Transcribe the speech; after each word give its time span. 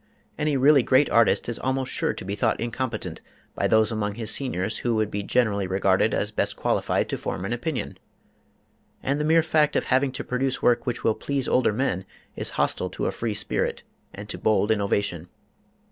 Any 0.35 0.57
really 0.57 0.81
great 0.81 1.11
artist 1.11 1.47
is 1.47 1.59
almost 1.59 1.93
sure 1.93 2.11
to 2.11 2.25
be 2.25 2.33
thought 2.33 2.59
incompetent 2.59 3.21
by 3.53 3.67
those 3.67 3.91
among 3.91 4.15
his 4.15 4.31
seniors 4.31 4.77
who 4.79 4.95
would 4.95 5.11
be 5.11 5.21
generally 5.21 5.67
regarded 5.67 6.11
as 6.11 6.31
best 6.31 6.55
qualified 6.55 7.07
to 7.09 7.19
form 7.19 7.45
an 7.45 7.53
opinion. 7.53 7.99
And 9.03 9.19
the 9.21 9.25
mere 9.25 9.43
fact 9.43 9.75
of 9.75 9.83
having 9.85 10.11
to 10.13 10.23
produce 10.23 10.59
work 10.59 10.87
which 10.87 11.03
will 11.03 11.13
please 11.13 11.47
older 11.47 11.71
men 11.71 12.05
is 12.35 12.49
hostile 12.57 12.89
to 12.89 13.05
a 13.05 13.11
free 13.11 13.35
spirit 13.35 13.83
and 14.11 14.27
to 14.29 14.39
bold 14.39 14.71
innovation. 14.71 15.29